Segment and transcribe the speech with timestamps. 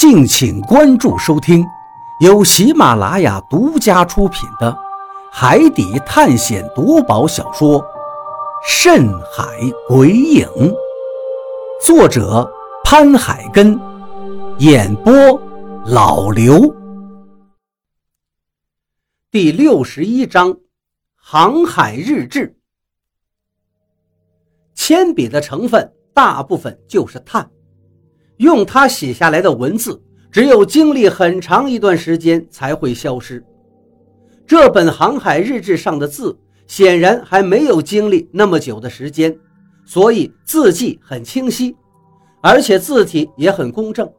[0.00, 1.62] 敬请关注收听，
[2.20, 4.72] 由喜马拉雅独家出品的
[5.30, 7.78] 《海底探险夺宝小说》
[8.66, 9.44] 《深海
[9.86, 10.46] 鬼影》，
[11.84, 12.50] 作者
[12.82, 13.78] 潘海根，
[14.60, 15.12] 演播
[15.84, 16.74] 老刘。
[19.30, 20.56] 第六十一章：
[21.14, 22.56] 航海日志。
[24.74, 27.50] 铅笔的成分大部分就是碳。
[28.40, 30.00] 用它写下来的文字，
[30.30, 33.44] 只有经历很长一段时间才会消失。
[34.46, 36.34] 这本航海日志上的字，
[36.66, 39.36] 显然还没有经历那么久的时间，
[39.84, 41.76] 所以字迹很清晰，
[42.40, 44.10] 而且字体也很工正。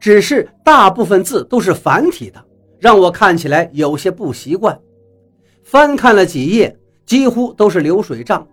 [0.00, 2.42] 只是大部分字都是繁体的，
[2.78, 4.78] 让我看起来有些不习惯。
[5.62, 6.74] 翻看了几页，
[7.04, 8.48] 几乎都是流水账，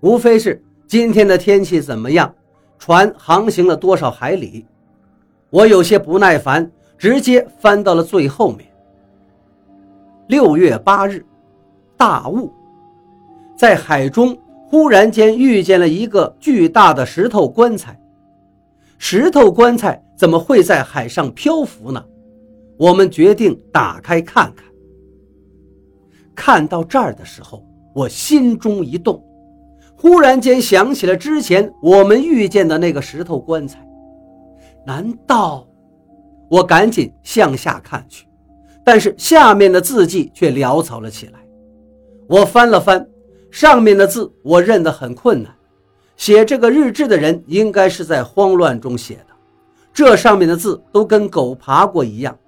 [0.00, 2.32] 无非是今天的天气怎么样。
[2.78, 4.66] 船航行了多少海里？
[5.50, 8.68] 我有些不耐烦，直接翻到了最后面。
[10.26, 11.24] 六月八日，
[11.96, 12.52] 大雾，
[13.56, 17.98] 在海中忽然间遇见了一个巨大的石头棺材。
[18.98, 22.04] 石头棺材怎么会在海上漂浮呢？
[22.76, 24.64] 我们决定打开看看。
[26.34, 29.22] 看到这儿的时候，我心中一动。
[30.04, 33.78] 忽然间想起了之前我们遇见的那个石头棺材，
[34.84, 35.66] 难道？
[36.50, 38.26] 我赶紧向下看去，
[38.84, 41.38] 但是下面的字迹却潦草了起来。
[42.28, 43.08] 我翻了翻
[43.50, 45.50] 上面的字，我认得很困难。
[46.18, 49.34] 写这个日志的人应该是在慌乱中写的，
[49.90, 52.38] 这上面的字都跟狗爬过一样。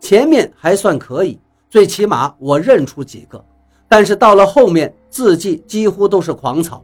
[0.00, 3.44] 前面还算可以，最起码我认出几个，
[3.88, 6.82] 但是到了后面字迹几乎都是狂草。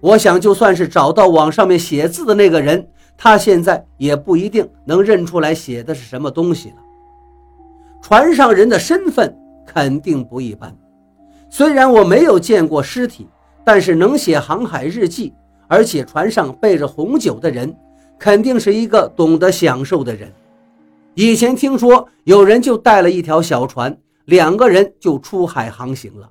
[0.00, 6.76] 我想，就算是找到网上面写字的那个人，他现在也不一定能认出来写的是什么东西了。
[8.00, 10.72] 船上人的身份肯定不一般，
[11.50, 13.26] 虽然我没有见过尸体，
[13.64, 15.34] 但是能写航海日记，
[15.66, 17.76] 而且船上备着红酒的人，
[18.20, 20.32] 肯定是一个懂得享受的人。
[21.14, 26.30] 以前听说有人就带了一条小船，两个人就出海航行了，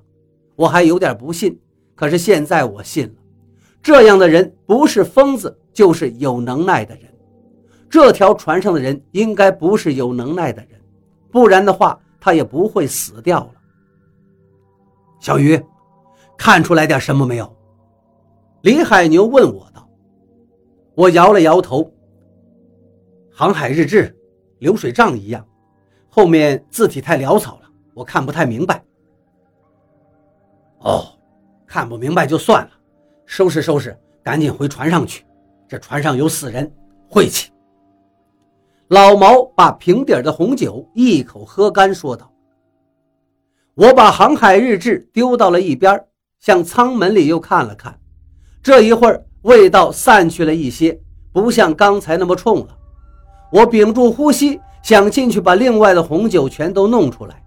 [0.56, 1.60] 我还有点不信，
[1.94, 3.12] 可是现在我信了。
[3.82, 7.04] 这样的人不是疯子，就是有能耐的人。
[7.88, 10.80] 这条船上的人应该不是有能耐的人，
[11.30, 13.50] 不然的话他也不会死掉了。
[15.20, 15.60] 小鱼，
[16.36, 17.56] 看出来点什么没有？
[18.62, 19.88] 李海牛问我道。
[20.94, 21.90] 我摇了摇头。
[23.32, 24.14] 航海日志，
[24.58, 25.46] 流水账一样，
[26.08, 28.84] 后面字体太潦草了，我看不太明白。
[30.80, 31.06] 哦，
[31.66, 32.70] 看不明白就算了。
[33.28, 35.22] 收拾收拾，赶紧回船上去。
[35.68, 36.72] 这船上有死人，
[37.10, 37.52] 晦气。
[38.88, 42.32] 老毛把瓶底的红酒一口喝干，说道
[43.76, 46.02] ：“我把航海日志丢到了一边，
[46.40, 48.00] 向舱门里又看了看。
[48.62, 50.98] 这一会儿，味道散去了一些，
[51.30, 52.78] 不像刚才那么冲了。
[53.52, 57.44] 我屏住呼吸，想进去把另外的红酒全都弄出来。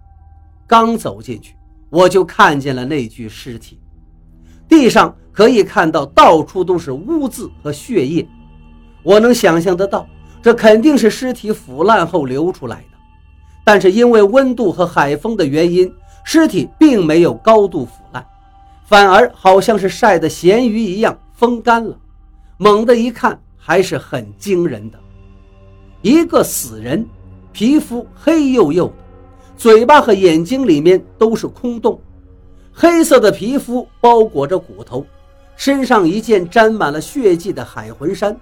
[0.67, 1.55] 刚走进去，
[1.89, 3.80] 我就看见了那具尸体。”
[4.71, 8.25] 地上可以看到到处都是污渍和血液，
[9.03, 10.07] 我能想象得到，
[10.41, 12.97] 这肯定是尸体腐烂后流出来的。
[13.65, 15.93] 但是因为温度和海风的原因，
[16.23, 18.25] 尸体并没有高度腐烂，
[18.85, 21.93] 反而好像是晒的咸鱼一样风干了。
[22.55, 24.97] 猛地一看，还是很惊人的，
[26.01, 27.05] 一个死人，
[27.51, 28.93] 皮肤黑黝黝的，
[29.57, 31.99] 嘴巴和眼睛里面都是空洞。
[32.73, 35.05] 黑色的皮肤包裹着骨头，
[35.55, 38.35] 身上一件沾满了血迹的海魂衫，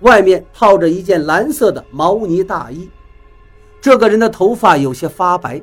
[0.00, 2.88] 外面套着一件蓝色的毛呢大衣。
[3.80, 5.60] 这个人的头发有些发白，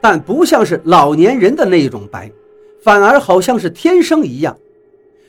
[0.00, 2.30] 但不像是老年人的那种白，
[2.82, 4.56] 反而好像是天生一样。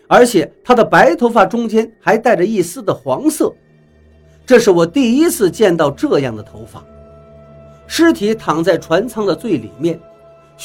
[0.08, 3.52] 而且他的白头发中间还带着一丝的黄色，
[4.46, 6.83] 这是我第一次见到这样的头发。
[7.88, 10.00] 尸体躺在船舱的最里面。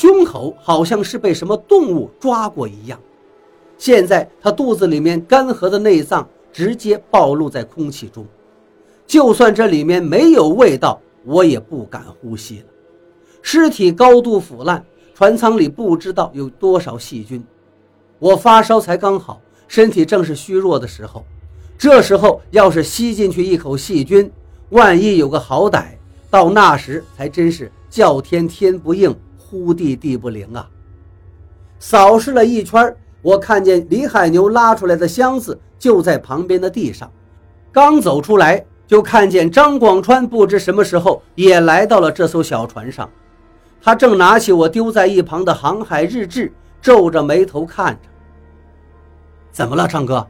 [0.01, 3.01] 胸口好像是被什么动物抓过一样，
[3.77, 8.25] 现在他肚子里面干涸的内脏直接暴露在空气中，
[9.09, 12.67] 就算这里面没有味道，我也不敢呼吸了。
[13.43, 14.85] 尸体高度腐烂，
[15.17, 17.45] 船舱里不知道有多少细菌。
[18.21, 21.25] 我发烧才刚好，身体正是虚弱的时候，
[21.77, 24.31] 这时候要是吸进去一口细菌，
[24.69, 25.87] 万一有个好歹，
[26.31, 29.13] 到那时才真是叫天天不应。
[29.51, 30.69] 呼地地不灵啊！
[31.79, 37.11] 扫视了一圈，我看见李海牛拉出来的箱子就在旁边的地上。
[37.73, 43.09] 刚走出来，就看见张广川不知什么时候也来到了这艘小船上，
[43.81, 46.53] 他正拿起我丢在一旁的航海日志，
[46.83, 48.01] 皱着眉头看着。
[49.51, 50.27] 怎么了，张哥？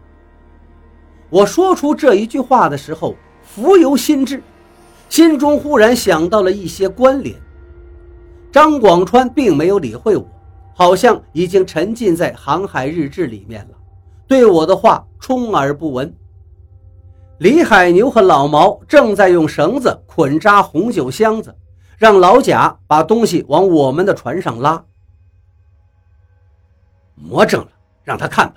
[1.28, 4.40] 我说出这一句话的时候，浮游心智，
[5.08, 7.34] 心中忽然想到了一些关联。
[8.50, 10.24] 张广川并没有理会我，
[10.74, 13.76] 好像已经沉浸在航海日志里面了，
[14.26, 16.12] 对我的话充耳不闻。
[17.38, 21.54] 李海牛和老毛正在用绳子捆扎红酒箱子，
[21.96, 24.82] 让老贾把东西往我们的船上拉。
[27.14, 27.68] 魔怔了，
[28.02, 28.56] 让他看吧。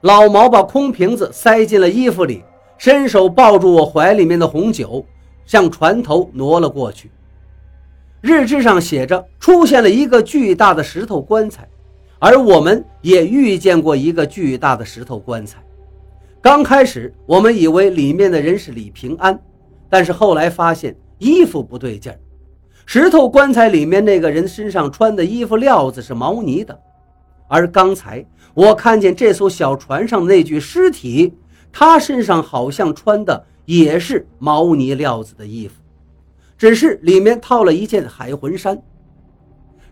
[0.00, 2.44] 老毛把空瓶子塞进了衣服里，
[2.76, 5.06] 伸手抱住我怀里面的红酒，
[5.46, 7.10] 向船头挪了过去。
[8.22, 11.68] 日志上写着，出现了一个巨大的石头棺材，
[12.20, 15.60] 而我们也遇见过一个巨大的石头棺材。
[16.40, 19.36] 刚开始我们以为里面的人是李平安，
[19.90, 22.18] 但是后来发现衣服不对劲儿。
[22.86, 26.78] 石头棺材里面那个人身上穿的衣服料子是毛呢的，
[27.48, 28.24] 而刚才
[28.54, 31.34] 我看见这艘小船上那具尸体，
[31.72, 35.81] 他身上好像穿的也是毛呢料子的衣服，
[36.62, 38.80] 只是里面套了一件海魂衫。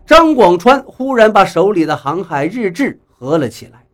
[0.05, 3.85] 张广川忽然把手里的航海日志合了起来，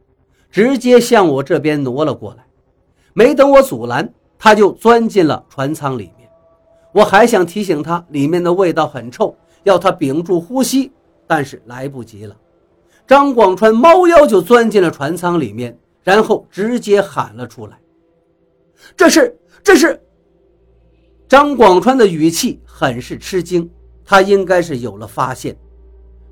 [0.52, 2.46] 直接向我这边挪了过来。
[3.14, 6.30] 没等我阻拦，他就钻进了船舱里面。
[6.92, 10.92] 我还想提醒他，里面的味道很臭，要他屏住呼吸，
[11.26, 12.38] 但是来不及了。
[13.08, 17.80] 张广川猫腰就钻进了船舱里面，然后直接喊了出来
[18.96, 20.00] ：“这是，这是！”
[21.28, 23.70] 张广川的语气很是吃惊，
[24.06, 25.58] 他应该是有了发现。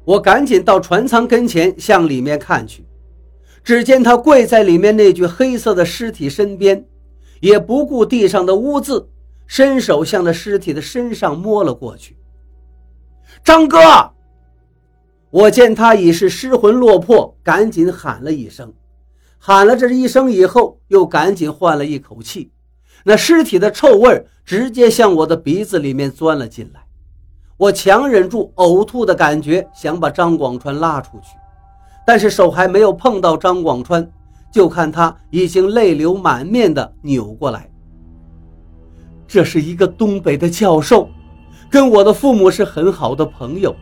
[0.05, 2.85] 我赶紧到船舱跟前，向里面看去。
[3.63, 6.85] 只见他跪在里面那具黑色的尸体身边，
[7.41, 9.09] 也不顾地上的污渍，
[9.47, 12.15] 伸手向那尸体的身上摸了过去。
[13.43, 13.79] 张哥，
[15.29, 18.71] 我见他已是失魂落魄，赶紧喊了一声，
[19.39, 22.51] 喊了这一声以后，又赶紧换了一口气。
[23.03, 26.79] 那尸体的臭味直接向我的鼻子里面钻了进来，
[27.57, 31.35] 我强忍住呕吐的感觉，想把张广川拉出去。
[32.05, 34.07] 但是手还没有碰到张广川，
[34.51, 37.67] 就看他已经泪流满面的扭过来。
[39.27, 41.09] 这是一个东北的教授，
[41.67, 43.75] 跟我的父母是很好的朋友，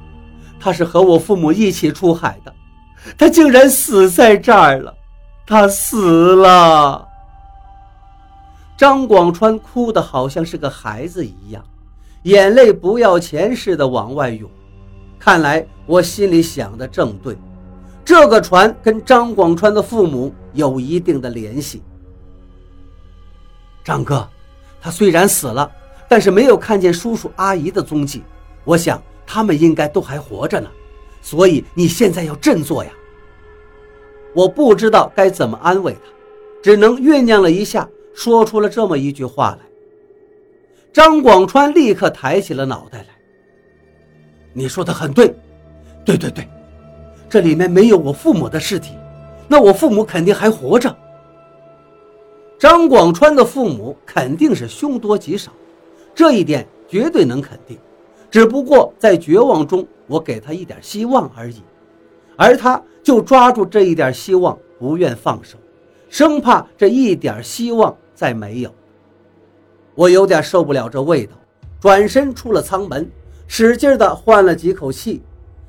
[0.57, 2.53] 他是和我父母一起出海的，
[3.17, 4.95] 他竟然死在这儿了，
[5.45, 7.05] 他死了。
[8.77, 11.63] 张广川哭得好像是个孩子一样，
[12.23, 14.49] 眼泪不要钱似的往外涌。
[15.19, 17.37] 看来我心里想的正对。
[18.03, 21.81] 这个船跟张广川的父母有一定的联系。
[23.83, 24.27] 张哥，
[24.81, 25.71] 他虽然死了，
[26.09, 28.23] 但是没有看见叔叔阿姨的踪迹，
[28.65, 30.69] 我想他们应该都还活着呢。
[31.21, 32.91] 所以你现在要振作呀！
[34.35, 36.11] 我不知道该怎么安慰他，
[36.61, 39.59] 只能酝酿了一下，说出了这么一句话来。
[40.91, 43.07] 张广川立刻抬起了脑袋来。
[44.53, 45.33] 你说的很对，
[46.05, 46.47] 对对对。
[47.27, 48.93] 这里面没有我父母的尸体，
[49.47, 50.95] 那我父母肯定还活着。
[52.59, 55.51] 张广川的父母肯定是凶多吉少，
[56.13, 57.77] 这一点绝对能肯定。
[58.29, 61.61] 只不过在绝望中，我给他一点希望而已，
[62.37, 65.57] 而他就抓住这一点希望，不愿放手，
[66.09, 68.73] 生怕这一点希望再没有。
[69.95, 71.33] 我有点受不了这味道，
[71.81, 73.05] 转身出了舱门，
[73.47, 75.21] 使劲的换了几口气，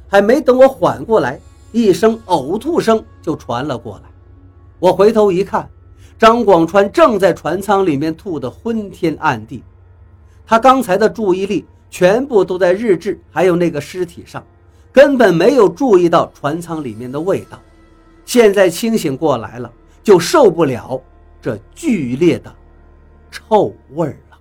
[0.06, 1.40] 还没等我缓过来。
[1.73, 4.08] 一声呕吐声就传了过来，
[4.78, 5.68] 我回头一看，
[6.16, 9.64] 张广川正在船舱里面吐得昏天暗地，
[10.46, 14.46] 他刚才的注意力全部都在日志还有那个尸体上，
[14.92, 17.58] 根本没有注意到船舱里面的味道。
[18.25, 19.68] 现在清醒过来了，
[20.04, 21.02] 就受不了
[21.44, 22.56] 这剧烈的
[23.30, 24.34] 臭味了。